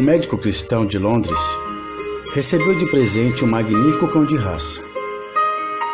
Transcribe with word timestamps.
um 0.00 0.02
médico 0.02 0.38
cristão 0.38 0.86
de 0.86 0.98
Londres 0.98 1.38
recebeu 2.32 2.74
de 2.74 2.90
presente 2.90 3.44
um 3.44 3.48
magnífico 3.48 4.08
cão 4.08 4.24
de 4.24 4.34
raça 4.34 4.82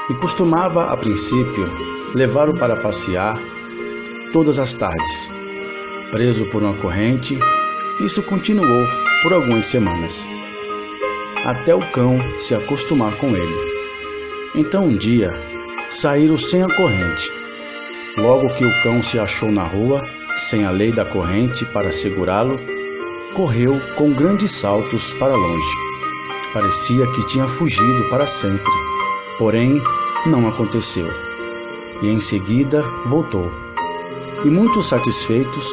e 0.08 0.14
costumava, 0.14 0.92
a 0.92 0.96
princípio, 0.96 1.68
levá-lo 2.14 2.56
para 2.56 2.76
passear 2.76 3.36
todas 4.32 4.60
as 4.60 4.72
tardes. 4.72 5.28
Preso 6.12 6.48
por 6.50 6.62
uma 6.62 6.76
corrente, 6.76 7.36
isso 7.98 8.22
continuou 8.22 8.86
por 9.24 9.32
algumas 9.32 9.64
semanas, 9.64 10.28
até 11.44 11.74
o 11.74 11.80
cão 11.90 12.16
se 12.38 12.54
acostumar 12.54 13.12
com 13.16 13.36
ele. 13.36 13.56
Então 14.54 14.84
um 14.84 14.96
dia 14.96 15.34
saíram 15.90 16.38
sem 16.38 16.62
a 16.62 16.68
corrente. 16.68 17.28
Logo 18.16 18.54
que 18.54 18.64
o 18.64 18.82
cão 18.84 19.02
se 19.02 19.18
achou 19.18 19.50
na 19.50 19.64
rua, 19.64 20.08
sem 20.36 20.64
a 20.64 20.70
lei 20.70 20.92
da 20.92 21.04
corrente 21.04 21.64
para 21.64 21.90
segurá-lo, 21.90 22.75
correu 23.36 23.78
com 23.96 24.14
grandes 24.14 24.50
saltos 24.50 25.12
para 25.12 25.36
longe. 25.36 25.76
Parecia 26.54 27.06
que 27.08 27.26
tinha 27.26 27.46
fugido 27.46 28.08
para 28.08 28.26
sempre, 28.26 28.72
porém 29.38 29.80
não 30.24 30.48
aconteceu. 30.48 31.06
E 32.02 32.08
em 32.08 32.18
seguida 32.18 32.82
voltou. 33.04 33.52
E 34.42 34.48
muito 34.48 34.82
satisfeitos, 34.82 35.68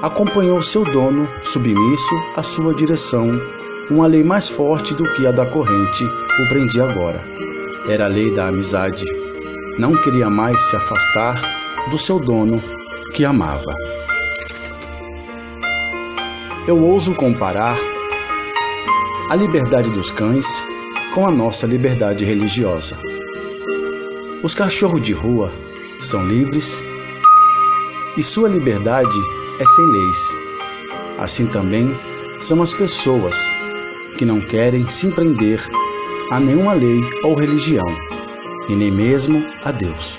acompanhou 0.00 0.62
seu 0.62 0.84
dono 0.84 1.28
submisso 1.42 2.14
à 2.36 2.42
sua 2.42 2.72
direção. 2.72 3.30
Uma 3.90 4.06
lei 4.06 4.22
mais 4.22 4.48
forte 4.48 4.94
do 4.94 5.04
que 5.14 5.26
a 5.26 5.32
da 5.32 5.44
corrente 5.44 6.04
o 6.04 6.48
prendia 6.48 6.84
agora. 6.84 7.20
Era 7.88 8.04
a 8.04 8.08
lei 8.08 8.30
da 8.30 8.46
amizade. 8.46 9.04
Não 9.78 9.92
queria 10.02 10.30
mais 10.30 10.60
se 10.70 10.76
afastar 10.76 11.34
do 11.90 11.98
seu 11.98 12.20
dono 12.20 12.62
que 13.12 13.24
amava. 13.24 13.74
Eu 16.66 16.82
ouso 16.82 17.14
comparar 17.14 17.78
a 19.30 19.36
liberdade 19.36 19.88
dos 19.90 20.10
cães 20.10 20.44
com 21.14 21.24
a 21.24 21.30
nossa 21.30 21.64
liberdade 21.64 22.24
religiosa. 22.24 22.98
Os 24.42 24.52
cachorros 24.52 25.00
de 25.00 25.12
rua 25.12 25.52
são 26.00 26.26
livres 26.26 26.82
e 28.16 28.22
sua 28.22 28.48
liberdade 28.48 29.16
é 29.60 29.64
sem 29.64 29.86
leis. 29.86 30.18
Assim 31.18 31.46
também 31.46 31.96
são 32.40 32.60
as 32.60 32.74
pessoas 32.74 33.36
que 34.18 34.24
não 34.24 34.40
querem 34.40 34.88
se 34.88 35.06
prender 35.12 35.64
a 36.32 36.40
nenhuma 36.40 36.72
lei 36.72 37.00
ou 37.22 37.36
religião, 37.36 37.86
e 38.68 38.74
nem 38.74 38.90
mesmo 38.90 39.46
a 39.64 39.70
Deus. 39.70 40.18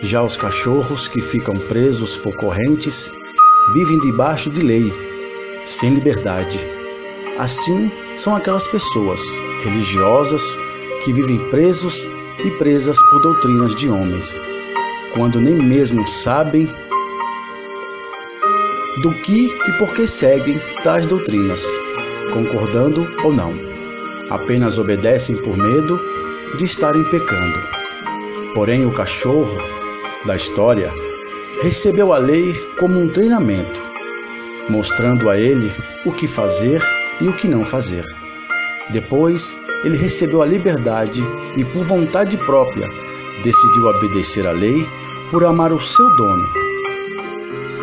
Já 0.00 0.22
os 0.22 0.34
cachorros 0.34 1.06
que 1.06 1.20
ficam 1.20 1.54
presos 1.68 2.16
por 2.16 2.34
correntes 2.36 3.12
vivem 3.74 3.98
debaixo 3.98 4.48
de 4.48 4.62
lei, 4.62 4.90
sem 5.66 5.90
liberdade 5.90 6.58
Assim 7.38 7.90
são 8.16 8.34
aquelas 8.34 8.66
pessoas 8.66 9.20
religiosas 9.62 10.56
que 11.04 11.12
vivem 11.12 11.38
presos 11.50 12.08
e 12.42 12.50
presas 12.52 12.96
por 13.10 13.20
doutrinas 13.20 13.74
de 13.74 13.90
homens, 13.90 14.40
quando 15.12 15.38
nem 15.38 15.54
mesmo 15.54 16.06
sabem 16.08 16.66
do 19.02 19.12
que 19.22 19.48
e 19.48 19.72
por 19.78 19.92
que 19.92 20.08
seguem 20.08 20.58
tais 20.82 21.06
doutrinas, 21.06 21.62
concordando 22.32 23.06
ou 23.22 23.34
não. 23.34 23.52
Apenas 24.30 24.78
obedecem 24.78 25.36
por 25.36 25.54
medo 25.54 26.00
de 26.56 26.64
estarem 26.64 27.04
pecando. 27.10 27.58
Porém, 28.54 28.86
o 28.86 28.92
cachorro 28.92 29.54
da 30.24 30.34
história 30.34 30.90
recebeu 31.62 32.14
a 32.14 32.18
lei 32.18 32.54
como 32.78 32.98
um 32.98 33.08
treinamento, 33.08 33.82
mostrando 34.68 35.28
a 35.30 35.38
ele 35.38 35.72
o 36.04 36.12
que 36.12 36.26
fazer 36.26 36.82
e 37.20 37.28
o 37.28 37.32
que 37.32 37.48
não 37.48 37.64
fazer. 37.64 38.04
Depois, 38.90 39.56
ele 39.84 39.96
recebeu 39.96 40.42
a 40.42 40.46
liberdade 40.46 41.22
e, 41.56 41.64
por 41.64 41.84
vontade 41.84 42.36
própria, 42.38 42.88
decidiu 43.42 43.86
obedecer 43.86 44.46
à 44.46 44.52
lei 44.52 44.86
por 45.30 45.44
amar 45.44 45.72
o 45.72 45.80
seu 45.80 46.08
dono. 46.16 46.48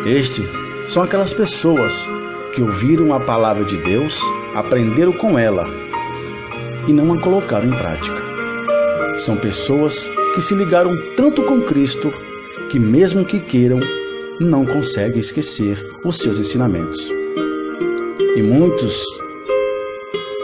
Estes 0.06 0.46
são 0.88 1.02
aquelas 1.02 1.32
pessoas 1.32 2.08
que 2.54 2.62
ouviram 2.62 3.12
a 3.12 3.20
palavra 3.20 3.64
de 3.64 3.76
Deus, 3.78 4.20
aprenderam 4.54 5.12
com 5.12 5.38
ela 5.38 5.64
e 6.86 6.92
não 6.92 7.12
a 7.14 7.20
colocaram 7.20 7.66
em 7.66 7.70
prática. 7.70 8.22
São 9.18 9.36
pessoas 9.36 10.10
que 10.34 10.42
se 10.42 10.54
ligaram 10.54 10.90
tanto 11.16 11.42
com 11.42 11.62
Cristo 11.62 12.12
que, 12.70 12.78
mesmo 12.78 13.24
que 13.24 13.40
queiram, 13.40 13.78
não 14.40 14.64
conseguem 14.64 15.20
esquecer 15.20 15.78
os 16.04 16.16
seus 16.18 16.38
ensinamentos. 16.38 17.10
E 18.36 18.42
muitos 18.42 19.04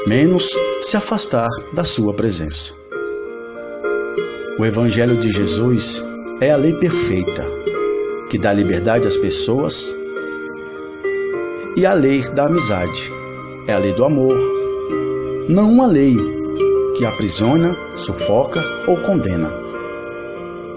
menos 0.07 0.55
se 0.83 0.97
afastar 0.97 1.49
da 1.73 1.85
sua 1.85 2.15
presença. 2.15 2.75
O 4.59 4.65
Evangelho 4.65 5.17
de 5.17 5.31
Jesus 5.31 6.03
é 6.41 6.51
a 6.51 6.57
lei 6.57 6.75
perfeita 6.75 7.45
que 8.31 8.39
dá 8.39 8.53
liberdade 8.53 9.07
às 9.07 9.17
pessoas 9.17 9.95
e 11.77 11.85
a 11.85 11.93
lei 11.93 12.23
da 12.31 12.47
amizade 12.47 13.11
é 13.67 13.73
a 13.73 13.79
lei 13.79 13.93
do 13.93 14.05
amor, 14.05 14.37
não 15.49 15.71
uma 15.71 15.87
lei 15.87 16.17
que 16.97 17.05
aprisiona, 17.05 17.77
sufoca 17.97 18.63
ou 18.87 18.97
condena, 18.97 19.51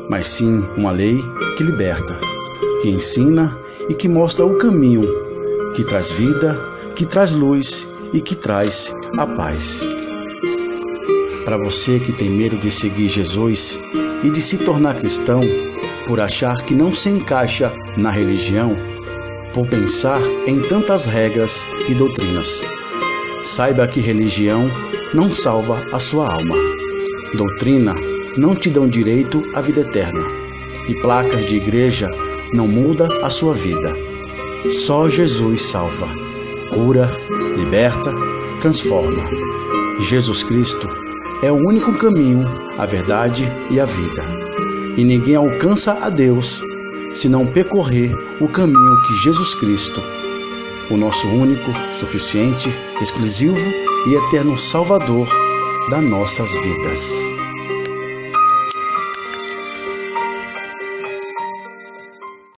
mas 0.10 0.28
sim 0.28 0.64
uma 0.78 0.92
lei 0.92 1.18
que 1.58 1.64
liberta, 1.64 2.18
que 2.84 2.90
ensina 2.90 3.58
e 3.88 3.94
que 3.94 4.10
mostra 4.10 4.46
o 4.46 4.58
caminho, 4.58 5.08
que 5.74 5.86
traz 5.86 6.12
vida, 6.12 6.54
que 6.98 7.06
traz 7.06 7.32
luz 7.32 7.88
e 8.12 8.20
que 8.20 8.36
traz 8.36 8.94
a 9.18 9.26
paz. 9.26 9.82
Para 11.46 11.56
você 11.56 11.98
que 11.98 12.12
tem 12.12 12.30
medo 12.30 12.58
de 12.58 12.70
seguir 12.70 13.08
Jesus 13.08 13.80
e 14.22 14.30
de 14.30 14.42
se 14.42 14.58
tornar 14.58 14.96
cristão 14.96 15.40
por 16.08 16.20
achar 16.20 16.58
que 16.64 16.76
não 16.76 16.94
se 16.94 17.08
encaixa 17.08 17.72
na 17.96 18.12
religião, 18.12 18.76
por 19.54 19.66
pensar 19.66 20.20
em 20.46 20.60
tantas 20.60 21.06
regras 21.06 21.66
e 21.88 21.94
doutrinas. 21.94 22.64
Saiba 23.46 23.88
que 23.88 24.02
religião 24.02 24.70
não 25.14 25.32
salva 25.32 25.86
a 25.94 26.00
sua 26.00 26.34
alma. 26.34 26.56
Doutrina 27.34 27.96
não 28.36 28.54
te 28.54 28.70
dão 28.70 28.90
direito 28.90 29.42
à 29.54 29.62
vida 29.62 29.80
eterna. 29.80 30.22
E 30.90 30.96
placas 30.96 31.46
de 31.48 31.56
igreja 31.56 32.12
não 32.54 32.68
muda 32.68 33.08
a 33.24 33.30
sua 33.30 33.54
vida. 33.54 33.94
Só 34.86 35.10
Jesus 35.10 35.62
salva, 35.64 36.08
cura, 36.74 37.10
liberta 37.58 38.14
transforma. 38.62 39.24
Jesus 40.00 40.44
Cristo 40.44 40.88
é 41.44 41.52
o 41.52 41.56
único 41.56 41.94
caminho, 41.98 42.46
a 42.78 42.86
verdade 42.86 43.44
e 43.70 43.80
a 43.80 43.86
vida. 43.86 44.26
E 44.96 45.04
ninguém 45.04 45.36
alcança 45.36 45.98
a 46.02 46.10
Deus 46.10 46.62
se 47.14 47.28
não 47.28 47.46
percorrer 47.46 48.16
o 48.40 48.48
caminho 48.48 49.02
que 49.06 49.14
Jesus 49.24 49.54
Cristo, 49.56 50.02
o 50.90 50.98
nosso 50.98 51.28
único, 51.28 51.72
suficiente, 52.00 52.70
exclusivo 53.02 53.58
e 54.08 54.16
eterno 54.16 54.58
Salvador 54.58 55.28
das 55.90 56.04
nossas 56.04 56.52
vidas. 56.54 57.33